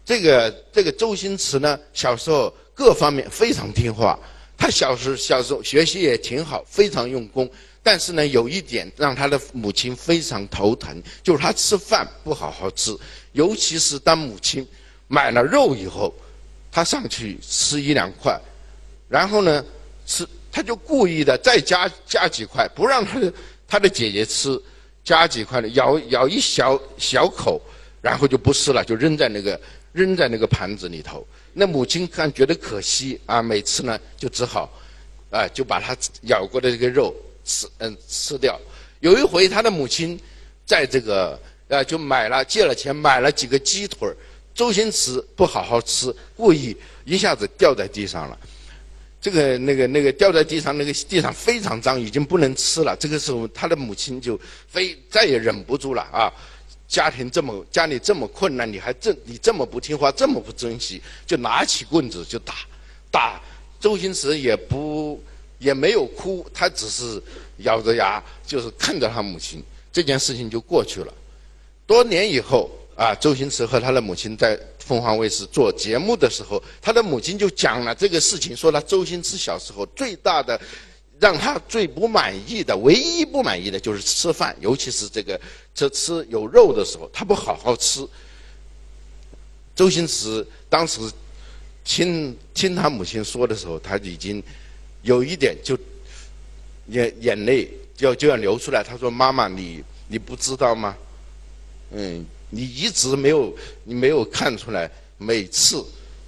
[0.04, 4.17] 这个这个周星驰呢，小时候各方面非常听话，
[4.58, 7.47] 他小时小时候学习也挺好，非常用功。
[7.82, 12.96] 但是呢，有一点让他的母亲非常头疼，就是他吃饭不好好吃，
[13.32, 14.68] 尤其是当母亲
[15.08, 16.13] 买了肉以后，
[16.72, 18.39] 他上去吃一两块，
[19.08, 19.63] 然后呢，
[20.06, 23.34] 吃他就故意的再加加几块，不让他的
[23.68, 24.62] 他的姐姐吃，
[25.04, 27.60] 加几块的咬咬一小小口，
[28.02, 29.60] 然后就不吃了，就扔在那个
[29.94, 31.26] 扔在那个盘子里头。
[31.54, 34.70] 那母亲看觉得可惜啊，每次呢就只好
[35.32, 37.15] 啊就把他咬过的这个肉。
[37.50, 38.60] 吃嗯吃掉，
[39.00, 40.20] 有一回他的母亲
[40.68, 44.08] 在这个呃就买了借了钱买了几个鸡腿
[44.54, 48.38] 周星驰不好好吃，故意一下子掉在地上了，
[49.20, 52.96] 这个那个那个掉在地上那个地上非常脏，已经不能吃了。
[53.00, 56.32] 这个时候他的母亲就非再也忍不住了啊，
[56.88, 62.54] 家庭这么家里这么困难，你还这你这么不听话，这么不珍惜，就拿起棍子就打，
[63.10, 63.42] 打。
[63.80, 65.24] 周星驰也不
[65.60, 67.22] 也没有哭，他只是
[67.58, 71.13] 咬着牙，就是看着他母亲，这件事情就过去了。
[71.86, 80.60] 多年以后啊，周星驰和他的母亲在凤凰卫视做节目的时候，他的母亲就讲了这个事情，说他周星驰小时候最大的。
[81.22, 85.38] 让他最不满意的、唯一不满意的就是吃饭，尤其是这个
[85.76, 88.08] 这吃有肉的时候，他不好好吃。
[89.76, 91.02] 周星驰当时
[91.84, 94.41] 听听他母亲说的时候，他已经
[95.02, 95.78] 有一点就
[96.88, 98.84] 眼眼泪就就要流出来。
[98.84, 100.96] 他说：“妈妈，你你不知道吗？
[101.92, 105.84] 嗯，你一直没有你没有看出来，每次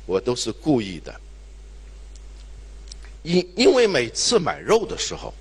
[0.06, 1.14] 我都是故意的。”
[3.24, 5.34] 因因为每次买肉的时候，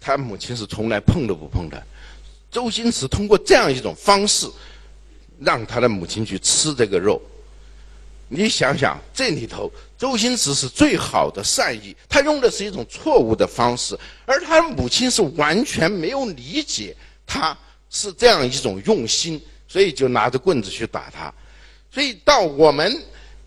[0.00, 1.80] 他母亲是从来碰都不碰的。
[2.50, 4.48] 周星驰通过这样一种方式，
[5.38, 7.20] 让他的母亲去吃这个肉。
[8.28, 17.56] 你想想，这里头周星驰是最好的善意，他用的是一种错误的方式，而他母亲是完全没有理解他
[17.90, 21.32] 是这样一种用心，所以就拿着棍子去打他。
[21.90, 23.02] 所以到我们，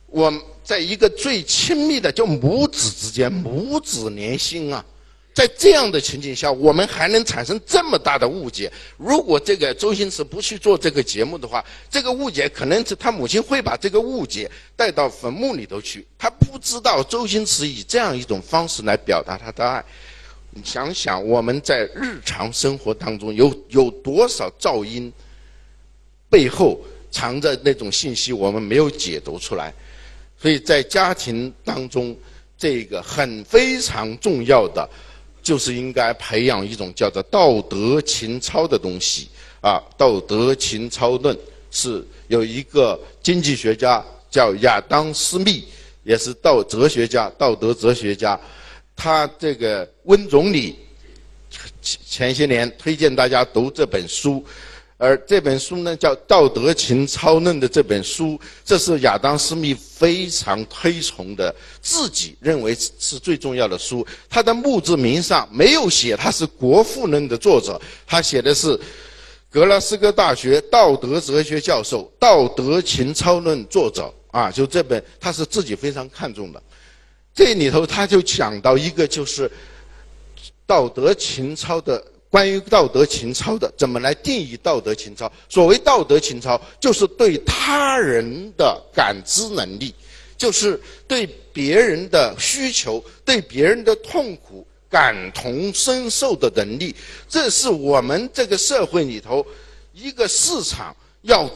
[0.08, 0.34] 我。
[0.62, 4.86] 在一个最亲密的，叫母子之间，母子连心啊，
[5.40, 8.70] 在这样的情景下，我们还能产生这么大的误解。
[8.98, 16.06] 如果这个周星驰不去做这个节目的话，这个误解可能是他母亲会把这个误解带到坟墓里头去。
[16.18, 19.82] 他不知道周星驰以这样一种方式来表达他的爱。
[20.50, 25.10] 你想想，我们在日常生活当中有有多少噪音
[26.30, 29.74] 背后藏着那种信息，我们没有解读出来。
[30.38, 32.14] 所以在家庭当中，
[32.58, 34.90] 这个很非常重要的，
[35.42, 39.30] 就是应该培养一种叫做道德情操的东西
[39.62, 39.82] 啊。
[39.98, 41.38] 道德情操论
[41.72, 45.66] 是有一个经济学家叫亚当·斯密，
[46.04, 48.40] 也是道哲学家、道德哲学家。
[48.96, 50.78] 他这个温总理
[51.82, 54.46] 前前些年推荐大家读这本书。
[55.02, 64.06] 而这本书呢，叫《道德情操论》的这本书，这是亚当·斯密非常推崇的，自己认为是最重要的书。
[64.30, 68.78] 他的墓志铭上没有写他是《国富论》的作者，他写的是
[69.50, 76.62] 格拉斯哥大学道德哲学教授、《道德情操论》作者啊，就这本他是自己非常看重的。
[77.34, 79.50] 这里头他就讲到一个就是
[80.68, 82.04] 道德情操的。
[82.30, 85.32] 关于道德情操的，怎么来定义道德情操？
[85.50, 89.94] 所谓道德情操，就是对他人的感知能力，
[90.38, 96.96] 就是对别人的需求、对别人的痛苦感同身受的能力。
[97.28, 99.46] 这是我们这个社会里头
[99.94, 101.50] 一个市场要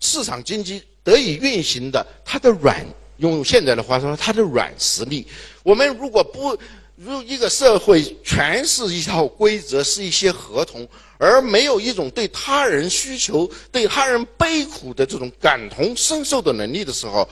[0.00, 2.84] 市场经济得以运行的，它的软，
[3.18, 5.24] 用现在的话说，它的软实力。
[5.62, 6.56] 我们如果不
[6.96, 17.28] 如一个社会全是一套规则，是一些合同，而没有一种对他人需求、对他人悲苦的这种感同身受的能力的时候，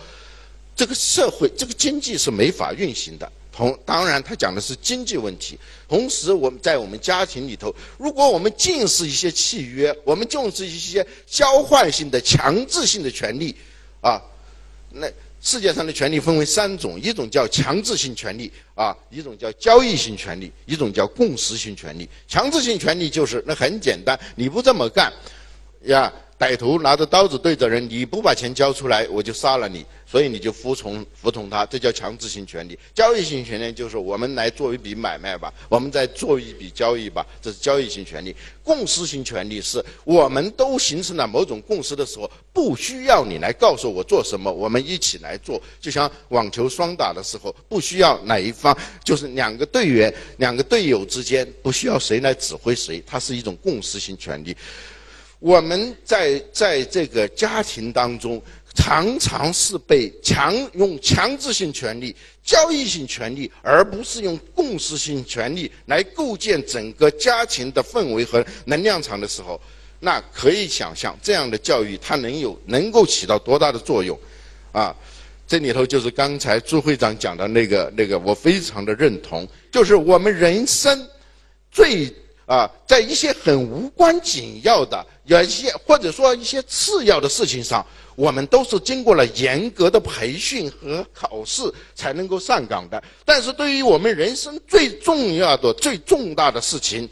[0.77, 3.33] 这个社会、这个经济是没法运行的。
[3.51, 5.59] 同当然，他讲的是经济问题。
[5.89, 13.57] 同时，我们在我们家庭里头，如果我们尽是一些契约，我们重视一些交换性的、强制性的权利，
[14.03, 14.21] 啊，
[14.91, 15.09] 那。
[15.45, 22.09] 世界上的权利分为三种，一种叫强制性权利，啊，一种叫交易性权利，一种叫共识性权利。
[22.27, 25.13] 强制性权利就是那很简单，你不这么干，
[25.83, 26.11] 呀。
[26.39, 29.85] 歹徒拿着刀子对着人，你不把钱交出来，我就杀了你。
[30.07, 32.79] 所以你就服从服从他，这叫强制性权利。
[32.95, 38.35] 交易性权利就是我们来做一笔买卖吧，我们再做一笔交易吧，这是交易性权利。
[38.63, 45.61] 共识性权利是我们都形成了某种共识的时候，不需要你来告诉我做什么，我们一起来做。
[45.81, 54.57] 就像网球双打的时候，不需要哪一方，就是两个队员、两个队友之间，不需要谁来指挥谁，它是一种共识性权利。
[55.45, 58.41] 我们在在这个家庭当中，
[58.75, 69.61] 常常是被强用强制性权利、交易性权利，而不是用共识性权利来构建整个家庭的氛围和能量场的时候，
[70.01, 74.19] 那可以想象这样的教育它能有能够起到多大的作用，
[74.73, 74.97] 啊，
[75.47, 81.07] 这里头就是刚才朱会长讲的那个那个，我非常的认同，就是我们人生
[81.71, 82.11] 最。
[82.47, 91.63] 啊，在一些很无关紧要的，有一些或者说一些次要的事情上，我们都是经过了严格的培训和考试
[91.95, 93.03] 才能够上岗的。
[93.25, 97.09] 但是对于我们人生最重要的、最重大的事情，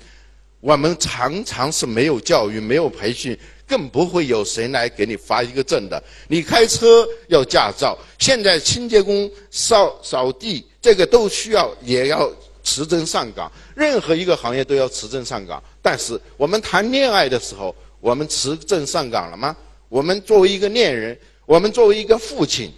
[0.60, 3.36] 我们常常是没有教育、没有培训，
[3.66, 6.00] 更不会有谁来给你发一个证的。
[6.28, 12.30] 你开车要驾照，现在清洁工、扫扫地，这个都需要，也要
[12.62, 13.50] 持证上岗。
[13.74, 15.60] 任何一个行业都要持证上岗。
[15.80, 19.56] 但是我们谈恋爱的时候，我们持证上岗了吗？
[19.88, 22.68] 我们作为一个恋人，我们作为一个父亲。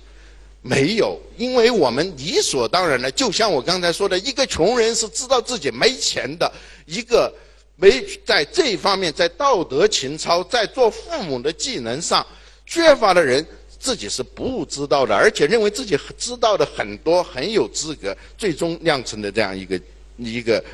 [0.66, 6.50] 没有，因为我们理所当然的，就像我刚才说的，一个穷人是知道自己没钱的，
[6.86, 7.32] 一个
[7.76, 12.26] 没在这方面在道德情操、在做父母的技能上
[12.64, 13.46] 缺乏的人，
[13.78, 19.78] 自己是不知道的，而且认为自己知道的很多，很有资格，最终酿成的这样一个
[20.16, 20.64] 一个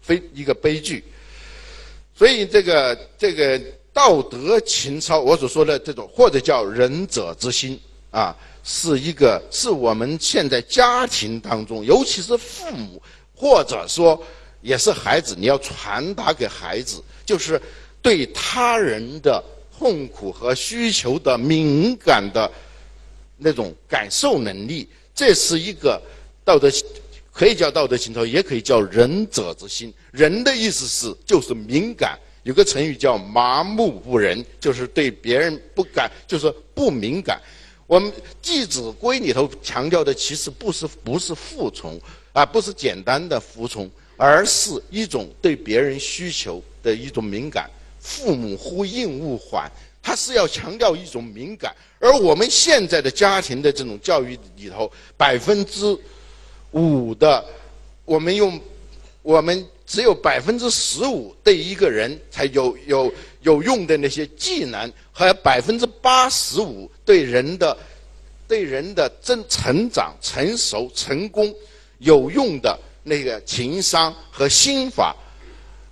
[0.00, 1.04] 非一个悲剧。
[2.16, 3.60] 所以这个这个
[3.94, 7.80] 道德情操，我所说的这种，或者叫仁者之心
[8.10, 8.36] 啊。
[8.66, 13.00] 是一个，是我们现在家庭当中，尤其是父母，
[13.36, 14.18] 或者说
[14.62, 17.60] 也是孩子，你要传达给孩子，就是
[18.00, 19.44] 对他人的
[19.78, 22.50] 痛苦和需求的敏感的
[23.36, 24.88] 那种感受能力。
[25.14, 26.00] 这是一个
[26.42, 26.72] 道德，
[27.30, 29.92] 可以叫道德情操，也可以叫仁者之心。
[30.10, 37.40] 仁的意思是就是敏感，有个成语叫麻木不仁，就是对别人不感，就是不敏感。
[37.86, 42.00] 我们《弟子规》里头强调的，其实不是不是服从
[42.32, 47.68] 啊，不是简单的服从，而是一种对别人需求的一种敏感。
[47.98, 49.70] 父母呼应勿缓，
[50.02, 51.74] 他是要强调一种敏感。
[51.98, 55.98] 而我们现在的家庭的这种教育里头，百分之
[56.72, 57.42] 五的，
[58.04, 58.60] 我们用
[59.22, 63.12] 我们只有百分之十五对一个人才有有。
[63.44, 67.76] 有用的那些技能，还有百分之八十五对人的、
[68.48, 71.54] 对人的真成长、成熟、成功
[71.98, 75.14] 有用的那个情商和心法，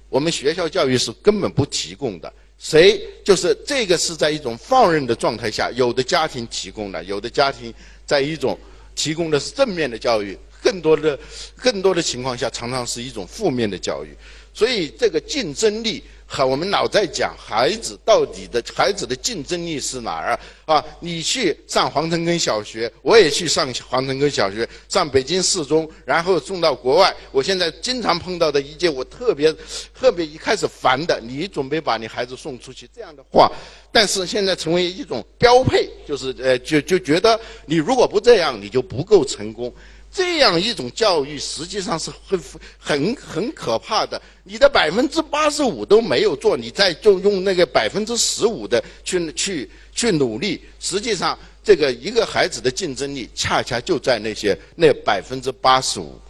[0.09, 2.33] 我们学校教育是根本不提供的。
[2.57, 7.71] 谁就是这个是在一种放任的状态下，有的家庭提供的，有的家庭
[8.07, 8.59] 在一种
[8.95, 11.19] 提供的是正面的教育，更多的、
[11.57, 14.17] 更多的情况下，常常是一种负面的教育。
[14.55, 16.03] 所以这个竞争力。
[16.35, 20.83] 和我们老在讲孩子到底的孩子的竞争力是哪儿啊？
[20.99, 27.15] 你去上黄城根小学，我也去上黄城根小学，上北京四中，然后送到国外。
[27.31, 29.55] 我现在经常碰到的一件我特别
[29.95, 33.53] 特别一开始烦的，你准备把你孩子送出去这样的话，
[33.93, 39.71] 但是现在成为一种标配，就是呃，就就觉得你如果不这样，你就不够成功。
[40.15, 42.39] 这样一种教育实际上是很
[42.79, 44.21] 很很可怕的。
[44.45, 56.21] 你的百分之八十五都没有做，你再就用那个百分之十五的去去去努力，实际上这个一个孩子的竞争力恰恰就在那些那百分之八十五。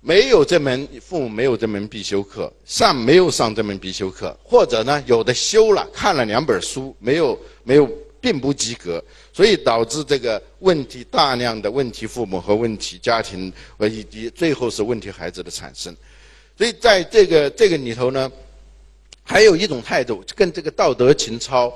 [0.00, 7.88] 没有这门父母没有这门必修课，上没有上这门必修课，或者呢有的修了看了两本书，没有没有。
[8.24, 9.04] 并不及格，
[9.34, 15.94] 所以导致这个问题大量的问题父母和问题家庭，和以及最后是问题孩子的产生。
[16.56, 18.30] 所以在这个这个里头呢，
[19.24, 21.74] 还有一种态度跟这个道德情操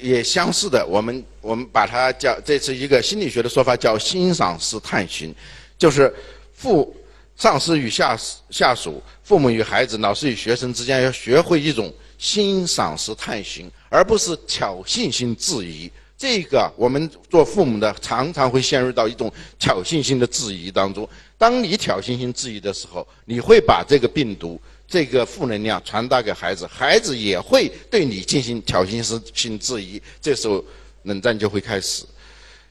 [0.00, 5.34] 也相似的，我们我们把它叫这是一个心理学的说法，叫欣赏式探寻，
[5.76, 6.10] 就是
[6.54, 6.96] 父
[7.36, 8.18] 上司与下
[8.48, 11.92] 下属、父母与孩子、老师与学生之间要学会一种。
[12.22, 15.90] 欣赏式探寻，而不是挑衅性质疑。
[16.20, 21.08] 这个我们做父母的常常会陷入到一种挑衅性的质疑当中。
[21.38, 29.98] 当你挑衅性质疑的时候，你会把这个病毒、这个负能量传达给孩子，孩子也会对你进行挑衅式性质疑。
[30.20, 30.62] 这时候，
[31.04, 32.04] 冷战就会开始。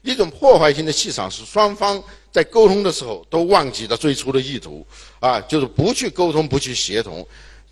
[0.02, 4.86] 一种破坏性的气场是双方在沟通的时候都忘记了最初的意图，
[5.18, 7.26] 啊，就是不去沟通，不去协同。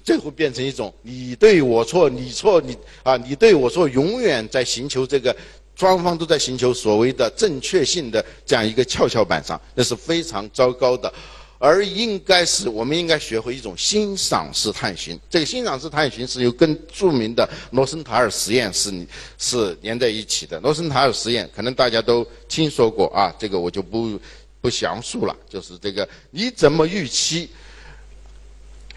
[0.05, 5.37] 最后变成一种你对我错，你错你啊，你对我错，永远在寻求这个，
[5.79, 11.13] 双方都在寻求所谓的正确性的这样一个跷跷板上，那是非常糟糕的。
[11.61, 15.19] 而应该是我们应该学会一种欣赏式探寻。
[15.31, 18.93] 这个欣赏式探寻是由跟著名的罗森塔尔实验是
[19.39, 20.59] 是连在一起的。
[20.61, 24.19] 罗森塔尔实验可能大家都听说过啊，这个我就不
[24.61, 25.37] 不详述了。
[25.49, 27.51] 就是这个你怎么预期？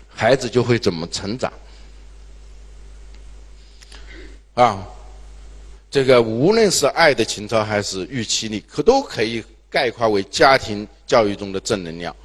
[0.08, 1.52] 孩子就会怎么成长
[4.54, 4.88] 啊？
[5.92, 12.16] 这个无论是爱的情操还是预期力，可都可以概括为家庭教育中的正能量。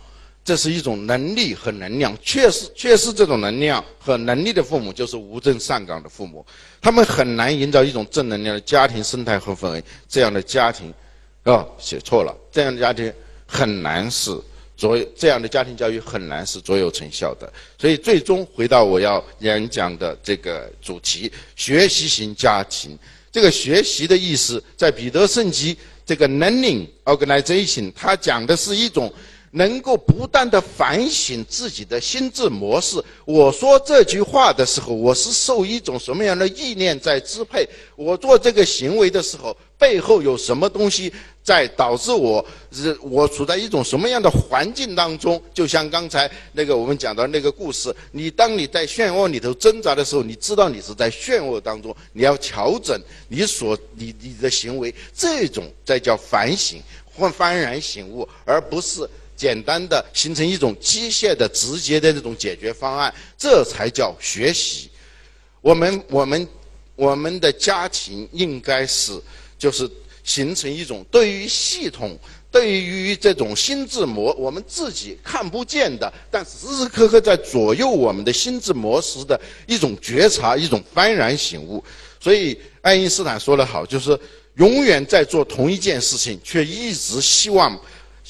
[0.45, 6.47] 这是一种能力和能量，确实确实这种能量和能力的父母，就是无证上岗的父母。
[6.81, 9.83] 他们很难营造一种正能量的家庭生态和氛围。
[10.09, 10.95] 这样的家庭，
[11.43, 13.13] 哦，写错了，这样的家庭
[13.45, 14.31] 很难是
[14.77, 17.53] 左这样的家庭教育很难是卓有成效的。
[17.77, 22.97] 所以最终回到我要演讲的这个主题：学习型家庭。
[23.37, 25.77] 这个学习的意思，在彼得圣吉
[26.07, 29.13] 这个 learning organization，它讲的是一种。
[29.53, 33.03] 能够不断的反省自己的心智模式。
[33.25, 37.67] 我说这句话的时候，我是受一种什么样的意念在支配？
[37.95, 41.13] 我做这个行为的时候，背后有什么东西
[41.43, 42.45] 在导致我？
[42.73, 45.41] 是我处在一种什么样的环境当中？
[45.55, 59.09] 就像刚才那个我们讲到那个故事，你当你在漩涡里头挣扎的时候，你知道你是在漩涡当中，你要调整你所你你的行为，这种才叫反省或幡然醒悟，而不是。
[59.37, 64.89] 简单的形成一种机械的、直接的这种解决方案，这才叫学习。
[65.61, 66.49] 我们、我们、
[66.95, 69.13] 我们的家庭应该是，
[69.59, 69.91] 就是
[70.23, 72.19] 形成一种对于系统、
[72.51, 81.83] 对于这种心智模，我们自己看不见的，但时时刻刻在左右我们的心智模式的一种觉察、一种幡然醒悟。
[82.21, 84.19] 所以，爱因斯坦说得好，就是
[84.57, 87.79] 永远在做同一件事情，却一直希望。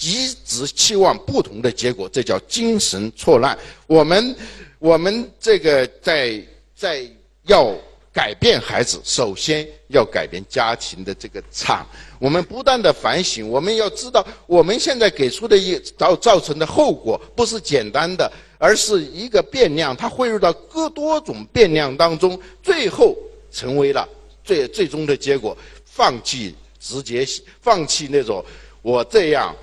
[0.03, 3.59] 一直期望不同的结果，这叫精神错乱。
[3.87, 4.37] 我们，
[4.79, 6.39] 我们这个在
[6.77, 7.03] 在
[7.47, 7.75] 要
[8.17, 11.87] 改变孩子，首先要改变家庭的这个场。
[12.19, 23.15] 我们不断的反省，我们要知道，我们现在给出的一造造成的后果，不是简单的，而是一个变量，它汇入到各多种变量当中，最后
[23.53, 24.09] 成为了
[24.43, 25.55] 最最终的结果。
[25.85, 27.23] 放弃直接，
[27.61, 28.43] 放弃那种
[28.81, 29.55] 我这样。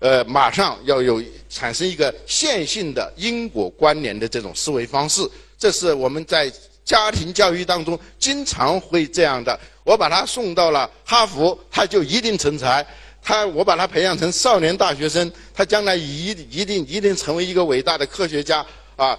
[0.00, 5.22] 呃，马上要有产生一个线性的因果关联的这种思维方式，
[5.56, 6.52] 这是我们在
[6.86, 9.58] 家庭教育当中经常会这样的。
[9.84, 12.82] 我把他送到了哈佛，他就一定成才；
[13.22, 18.64] 他我把他培养成少年大学生，他将来一一定一定成为一个伟大的科学家
[18.96, 19.18] 啊！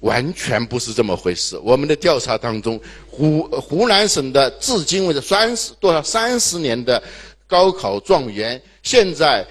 [0.00, 1.58] 完全不是这么回事。
[1.58, 7.02] 我们的调查当中，湖湖南省的至今为止三十多少三十年的
[7.46, 9.44] 高考状元，现在。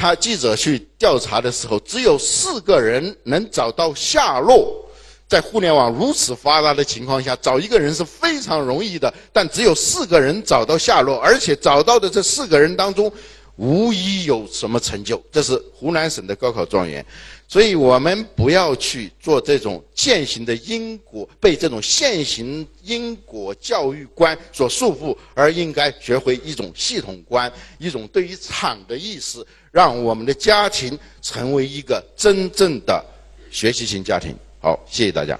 [0.00, 4.87] 他记者去调查的时候，只有四个人能找到下落。
[5.28, 13.12] 在互联网如此发达的情况下，找一个人是非常容易的，但只有四个人找到下落，而且找到的这四个人当中，
[13.56, 15.22] 无一有什么成就。
[15.30, 17.04] 这是湖南省的高考状元。
[17.46, 33.04] 所以我们不要去做这种践行的因果，被这种现行因果教育观所束缚，而应该学会一种系统观，一种对于场的意识，让我们的家庭成为一个真正的
[33.50, 34.34] 学习型家庭。
[34.60, 35.38] 好，谢谢大家。